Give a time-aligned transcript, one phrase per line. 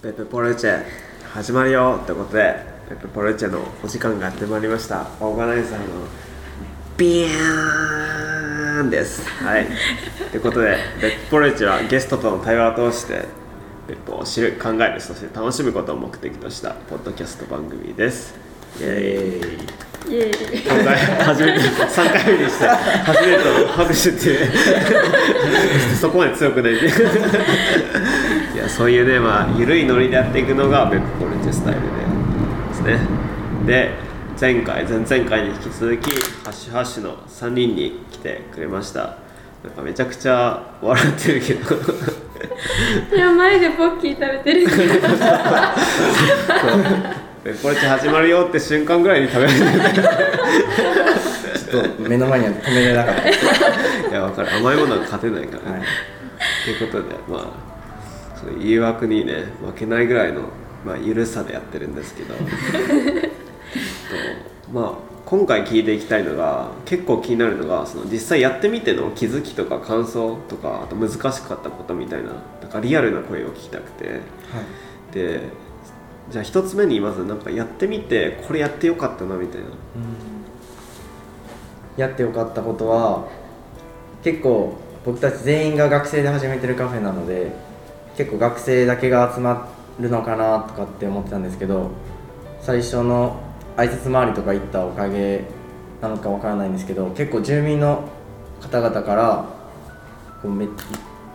[0.00, 0.84] ペペポルチェ
[1.32, 2.54] 始まるよってことで
[2.88, 5.08] ペペポルチェのお時間がやってまいりました。
[5.18, 5.86] オーガナイザーの
[6.96, 9.28] ビヤーンです。
[9.28, 9.66] はい。
[10.30, 13.24] ということでペペポルチェはゲストとの対話を通して
[13.88, 18.47] ペップを知る考えるそして楽しむことを目的としたポッドキャスト番組です。
[18.80, 24.18] イエーイイエーイ今回初めて3回目にして初めての拍手って
[26.00, 26.90] そこまで強くないんでい
[28.56, 31.94] やそういうねまあ緩いノリでやっていくのがベップポルチェスタイルでで
[32.74, 32.98] すね。
[33.66, 33.90] で
[34.40, 36.12] 前回前々回に引き続き
[36.44, 39.16] ハッシュハッシュの3人に来てくれました。
[39.64, 41.74] なんかめちゃくちゃ笑ってるけど
[43.16, 44.68] いや前でポッキー食べてる
[47.48, 50.02] ベップポルチェ始まるよって瞬間ぐらいに食べられる
[51.70, 53.22] ちょっと目の前には止めれなかった。
[54.10, 54.54] いや分かる。
[54.56, 55.82] 甘いものは勝てないから、はい。
[56.66, 60.42] ということでまあその誘惑にね負けないぐらいの、
[60.84, 62.34] まあ、緩さでやってるんですけど。
[62.36, 62.42] と
[64.70, 64.92] まあ
[65.24, 72.28] 今回聞いていきたいのが結構気になるのがその実際やってみての気づきとか感想とかあと難しかったことみたいな
[72.60, 74.20] なんかリアルな声を聞きたくて。
[75.14, 75.67] で
[76.30, 79.66] じゃあ一つ目にまずなんかやってみてこれやってよかったなみたいな。
[81.96, 83.26] やってよかったことは
[84.22, 87.50] 結構僕たち全員が学生で始めてるカフェなので
[88.16, 91.90] 結構学生だけが集まるのかなとかって思ってたんですけど
[92.60, 93.40] 最初の
[93.76, 95.44] 挨拶回りとか行ったおかげ
[96.00, 98.08] なのかわからないんですけど結構住民の
[98.60, 99.44] 方々から
[100.42, 100.68] こうめい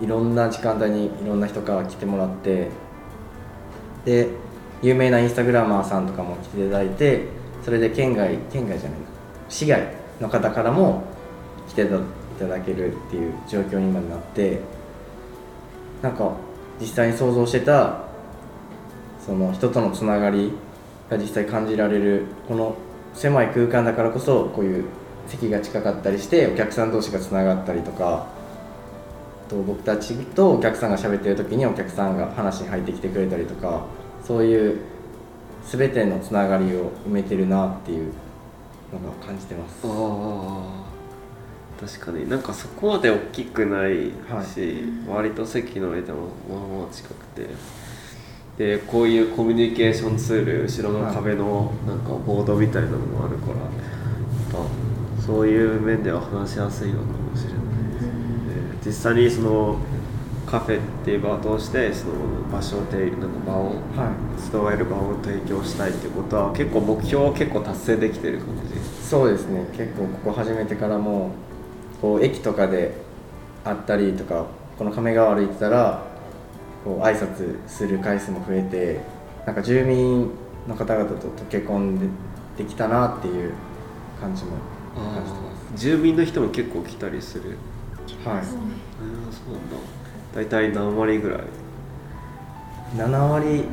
[0.02, 2.70] いろんな時間帯にいろんな人から来てもらって
[4.06, 4.30] で
[4.84, 7.26] 有名なインスタグラマーさんとかも来ていただいて
[7.64, 9.06] それで県外県外じゃないな。
[9.50, 9.88] 市外
[10.20, 11.04] の方からも
[11.70, 11.88] 来てい
[12.40, 14.60] ただけるっていう状況に今なって
[16.02, 16.34] なんか
[16.80, 18.04] 実際に想像してた
[19.26, 20.52] その人とのつながり
[21.10, 22.76] が実際感じられるこの
[23.14, 24.86] 狭い空間だからこそこういう
[25.28, 28.28] 席が近かったりしてお客さん同士がつながったりとか
[29.48, 33.86] と僕たちとお客さんが喋ってる時にお客さんが話に入ってきてくれたりとか
[34.24, 34.80] そういう
[35.66, 38.12] 全てのつながりを埋めてるなっていう
[38.94, 39.82] のが感じてます。
[39.86, 42.30] ああ確かに。
[42.30, 44.12] なんかそこまで大きくない
[44.46, 46.20] し、割と席の上でも
[46.50, 47.48] まあまあ近くて。
[48.56, 53.68] でこういうコミュニケーションツール後ろの壁のなんかボードみたいなのもあるから、やっ
[54.52, 57.62] ぱそういう面では話しやすいのかもしれない
[57.96, 58.06] です、
[58.84, 59.80] で実際にその
[60.54, 62.14] カフェっていう場を通してその
[62.52, 68.80] 場所を提なんか場をはい集える場を提供したいっていうことは結構目標を結構達成できてる感じ？
[69.04, 69.66] そうですね。
[69.76, 71.32] 結構ここ始めてからも
[72.00, 72.94] こう駅とかで
[73.66, 74.46] 会ったりとか
[74.78, 76.04] この亀川歩いてたら
[76.86, 79.02] こう挨拶する回数も増えて
[79.48, 80.30] なんか住民
[80.68, 82.06] の方々と溶け込んで
[82.64, 83.54] できたなっていう
[84.22, 84.52] 感じも
[84.94, 85.38] 感じて
[85.72, 87.58] ま住民の人も結構来たりする。
[88.06, 88.38] すはい。
[88.38, 88.70] ああそうなん
[89.72, 90.03] だ
[90.36, 91.40] 大体何割ぐらい。
[92.96, 93.64] 7割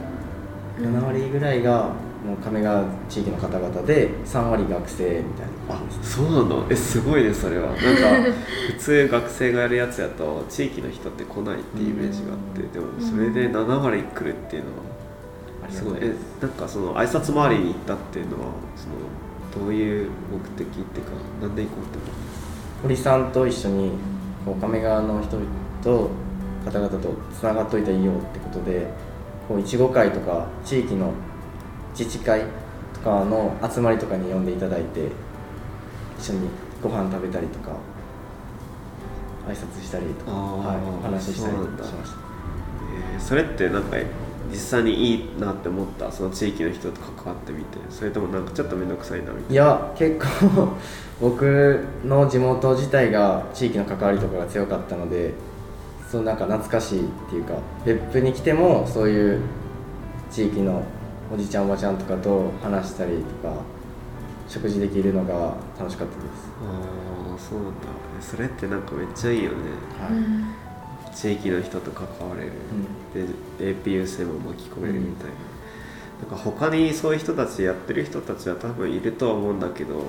[0.78, 1.91] 7割ぐらいが
[2.25, 5.75] もう亀川地域の方々で3割学生みたいな。
[5.75, 6.66] あそうなの？
[6.70, 7.69] えすごいねそれは。
[7.69, 7.82] なんか
[8.72, 14.69] 普通学生がやるやつやと地域の人って来ないっていうイメージがあってでもそれで7割来るっていうの
[15.66, 15.84] はす。
[15.84, 15.99] ごい。
[16.00, 18.44] えなんかその挨拶回りに行ったっていうのは
[18.76, 18.87] そ
[19.60, 21.12] のどういう目的っていうか
[21.43, 22.10] なんで行こうって思っ
[22.82, 23.93] 堀さんと一緒に
[24.44, 25.47] こう亀川の人々
[25.82, 26.10] と
[26.65, 26.98] 方々と
[27.32, 28.87] つながっといたらいいよってことで
[29.48, 31.12] こういちご会とか地域の
[31.98, 32.43] 自治会
[32.94, 35.09] とかの集まりとかに呼んでいただいて
[36.19, 36.49] 一緒に
[36.82, 37.72] ご飯食べたりとか
[39.49, 41.84] 挨拶したりとか、はい、お話ししたりそうなんだ。
[41.84, 42.16] しました。
[43.15, 43.97] えーそれってなんか
[44.50, 46.10] 実際にいいなって思った？
[46.10, 47.78] その地域の人と関わってみて。
[47.91, 50.69] それともなんかちょっと面倒くさいなみたいいや結構
[51.20, 55.34] 僕の地元自体が地域の関わりとかが強かったので
[56.10, 57.54] そうなんか懐かしいっていうか
[57.84, 59.41] 別府に来てもそういう
[60.31, 60.82] 地域の
[61.32, 63.55] おじちゃんおばちゃんとかと話したりとか
[64.49, 67.87] 食事できるのが楽しかったです、ああそうなんだ。
[68.19, 69.56] えそれってなんかめっちゃいいよね。
[69.96, 70.08] は
[71.12, 71.14] い。
[71.14, 72.52] 地域の人と関われる、
[73.58, 75.26] で APU 生も巻き込めるみたい
[76.23, 80.02] な,、なんか他にそういう人たちやってる人たちは多分いるとは思うんだけど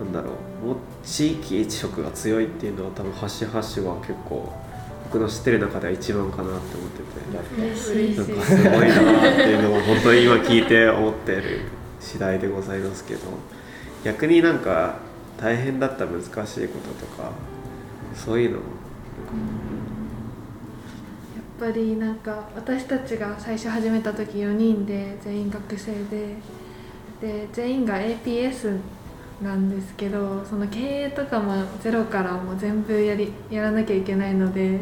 [0.00, 0.32] なんだろ
[0.62, 0.66] う。
[0.66, 4.52] もう地域一色が強いっていうのは多分ハッシュハッシュは結構
[5.16, 7.06] 僕の知ってる中では一番かなって思ってて。
[7.32, 11.60] なんかすごいなっていうのを本当に今聞いて思ってる
[11.98, 13.20] 次第でございますけど。
[14.04, 14.96] 逆になんか
[15.40, 17.32] 大変だった難しいこととか
[18.14, 18.62] そういうのや
[21.68, 26.36] っぱりなんか私たちが最初始めた時4人で全員学生で。
[27.18, 28.78] で全員が APS
[29.42, 34.80] なんですけどその経営とかもゼロからもう全部やりやらなきゃいけないので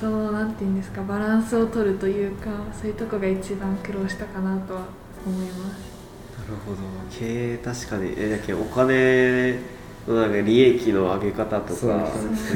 [0.00, 4.86] そのなんていうんですかバランスを取るというかそういうとこが一番苦労したかなとは
[5.26, 5.98] 思います。
[6.38, 6.78] なるほど。
[7.10, 9.58] 経営確かにえだけどお金
[10.06, 12.08] のなんか利益の上げ方とか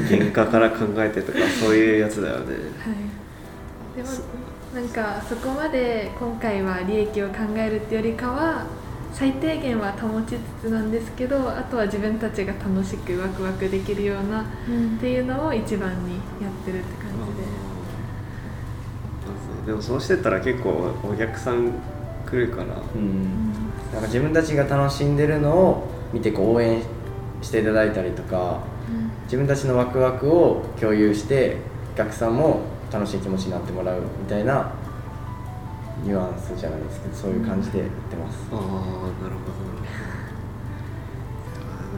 [0.09, 2.45] 原価から考えてとか そういうやつだよね。
[2.45, 3.97] はい。
[3.97, 4.09] でも
[4.73, 8.65] なんかそこまで今回は利益を考えるってよりかは
[9.13, 14.45] 最低限は保ちつつなんですけどあとは自分たちが楽しくワクワクできるようなっ
[14.99, 17.43] ていうのを一番にやってるって感じで。
[19.65, 21.71] ででもそうしてったら結構お客さん
[22.25, 23.53] 来るからうん。
[23.93, 26.81] なんか自分たちが楽しんでるのを見てこう応援
[27.41, 28.61] していただいたりとか
[29.25, 31.57] 自分たちのワクワクを共有して
[31.93, 32.61] お客さんも
[32.91, 34.71] 楽しい気持ちになってもらうみたいな
[36.03, 38.77] ニュアンスじゃないですけどそういう感じでやってます、ああなるほど。
[39.23, 39.41] なるほ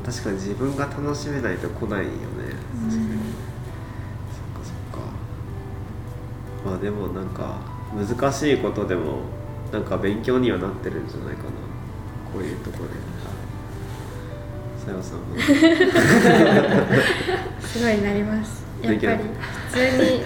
[0.04, 2.14] ど確かに自分が楽しめないと来ないよね。
[2.14, 2.22] 確
[2.92, 3.02] かに、
[4.30, 5.08] そっかそっか。
[6.64, 7.58] まあでもなんか
[7.96, 9.22] 難しいことでも
[9.72, 11.50] なんか勉強にはなってるんじゃないかな。
[12.32, 12.94] こういうところで。
[14.86, 15.24] さよさんも
[17.60, 18.64] すごいなります。
[18.84, 19.08] やっぱり
[19.70, 20.22] 普通に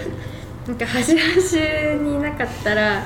[0.68, 3.02] なんか端々にいなかったら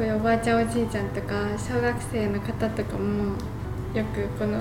[0.00, 3.34] こういうおばあちゃんおじいちゃんとか小学生の方とかも
[3.92, 4.58] よくこの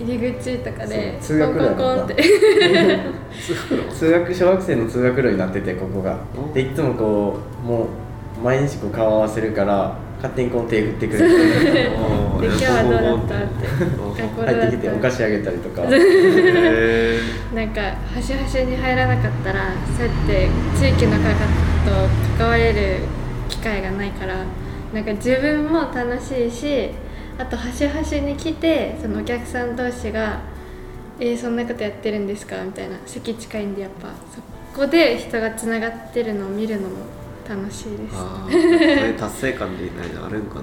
[0.00, 2.16] 入り口とかで通学コンコンコンって。
[3.94, 6.16] 通学小学生の通学路になっててここが。
[6.52, 11.24] でいつもこうもう毎日こう顔合わせるから勝手にこう手振ってくれて
[11.78, 13.34] で今日はどうだった？
[13.36, 13.38] っ
[14.46, 14.54] て。
[14.58, 15.82] 入ってきてお菓子あげたりとか。
[15.88, 17.18] へ
[17.54, 17.80] なんか
[18.12, 19.60] 端々に入らなかったら
[19.96, 22.96] そうやって地域の方と関われる
[23.48, 24.34] 機会がないから
[24.94, 26.88] なんか自分も楽しいし
[27.36, 30.40] あと端々に来てそのお客さん同士が
[31.18, 34.08] 「えー、そんなことやってるんですか?」みたいな席近いんでやっぱ。
[34.32, 36.96] そこで人がつながってるのを見るのも
[37.48, 40.62] 楽しいでああそういう達成感みたいなのあるんかな。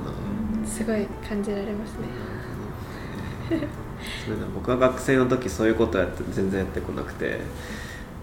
[0.68, 2.08] す すごい感じられますね。
[4.26, 7.26] それで僕は学生の時そういうことやって全然やってこなくて。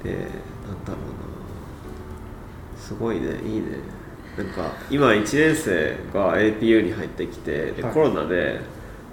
[0.04, 0.18] でなん
[0.84, 2.78] だろうな。
[2.78, 3.40] すごいね。
[3.46, 3.78] いいね
[4.38, 7.92] なんか今1年生が APU に入ってきてで、はい。
[7.92, 8.60] コロナで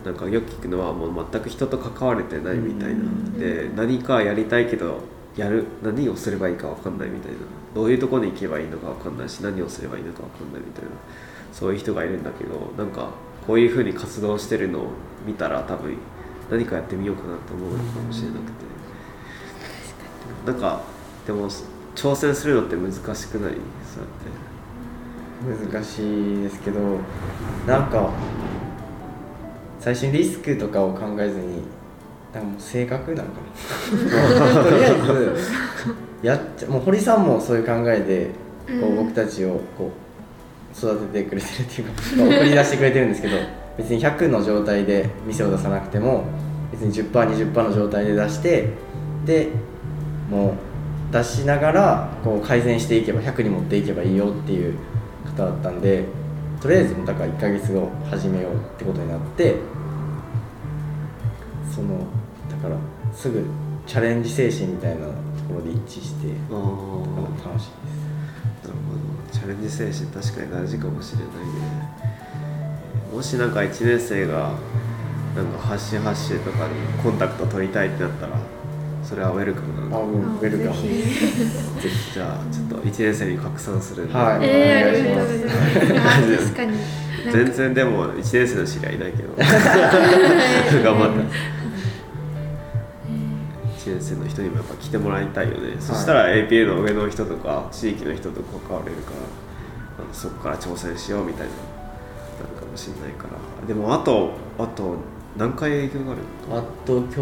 [0.06, 3.39] なんかよく聞くのはもう全く人と関われてないみたいな。
[3.39, 5.01] で何かやりたいけど
[5.36, 7.38] やる何をすればいいか分かんないみたいな。
[7.74, 10.92] どういうところに行けばいいのか分かんないし何をすればいいのか分かんないみたいな。
[11.51, 13.10] そういう人がいるんだけどなんか
[13.48, 14.88] こういうふうに活動してるのを
[15.25, 15.98] 見たら多分
[16.51, 18.66] 何かやってみようかなと思うのかもしれなくて。
[20.45, 20.83] なんか
[21.25, 21.50] でも
[21.95, 23.16] 挑戦するのって難しくない？
[23.16, 23.56] そうやって
[25.46, 26.80] 難しいですけど
[27.68, 28.12] なんか
[29.80, 31.62] 最初にリスクとかを考えずに
[32.34, 34.64] なんかもう性格なのかな。
[34.66, 38.32] とりあえずやっちゃもう堀さんもそういう考えで
[38.82, 43.38] こう僕たちをこう育ててくれてるっていうかまあ送り出してくれてるんですけど
[43.78, 46.24] 別に100の状態で店を出さなくても
[46.72, 48.70] 別に 10%20% の状態で出して
[49.26, 49.50] で
[50.30, 50.56] も
[51.12, 54.74] う出しながらこう改善していけば100に持っていけばいいよっていう
[55.36, 56.06] 方だったんで
[56.62, 59.56] とりあえずだから1ヶ月後始めようってことになって
[61.74, 62.00] その
[62.50, 62.77] だから
[63.13, 63.46] すぐ
[63.86, 65.12] チャレンジ精神みたいなと
[65.48, 67.72] ころで一致して楽しい
[68.65, 69.06] なるほど。
[69.32, 71.36] チャレンジ精神確かに大事かもしれないね。
[73.13, 74.54] もしなんか1年生が
[75.36, 76.74] なんかハッシュハッシュとかに
[77.04, 78.38] コンタクト取りたいってなったら
[79.06, 79.92] それはウェルカムなで。
[79.92, 80.36] すあのうん。
[80.38, 80.82] ウェルカム。
[80.82, 80.98] ぜひ。
[81.82, 84.40] ぜひじゃあちょっと1年生に拡散するはい。
[84.42, 86.36] えー、あお願いしりがますとうございます。
[86.36, 87.06] あ確かに。
[87.32, 89.46] 全然でも1年生の知り合いいないけど 頑
[91.00, 91.56] 張って
[93.90, 99.12] 1年生の人にもやっぱ来てもらいたいよね、そしたら APA の上の人とか地域の人と関われるか
[100.00, 101.54] らそこから挑戦しようみたいな
[102.75, 103.27] もしれないか
[103.62, 103.65] ら。
[103.65, 104.98] でもあとあと
[105.38, 106.22] 何回営業がある？
[106.60, 107.15] あと今日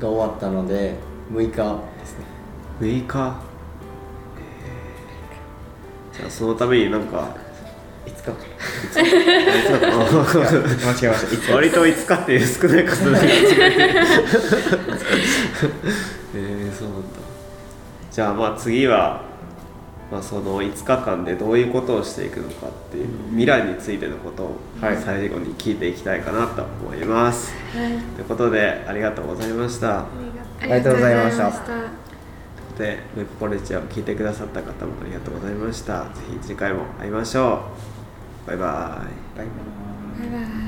[0.00, 0.96] が終わったので
[1.32, 2.24] 6日ですね。
[2.80, 3.40] 6日、
[4.38, 6.18] えー。
[6.18, 7.36] じゃあそのためになんか
[8.06, 8.32] 5日か。
[8.98, 9.46] 間違え
[10.18, 10.24] ま
[10.94, 11.06] した。
[11.06, 11.52] 5日。
[11.52, 13.54] 割と5日っていう少ない数だけ間違えて。
[13.54, 13.64] る
[16.34, 17.08] えー、そうなんだ。
[18.10, 19.22] じゃあまあ次は、
[20.10, 27.98] まあ、その5日間でどういうことをしていくのかっていう未来についてのことをはい最後に聞いていきたいかなと思います、はい。
[28.16, 30.00] ということでありがとうございました。
[30.00, 30.06] あ
[30.62, 31.46] りがとうございました。
[31.46, 32.08] ありがとうございました
[32.78, 36.04] とでメッポレチアを聞いてくださった方もありがとうございました。
[36.04, 37.64] ぜひ次回も会いましょ
[38.44, 38.46] う。
[38.46, 39.02] バイバ
[39.34, 39.46] イバイ
[40.20, 40.30] バイ。
[40.30, 40.67] バイバイ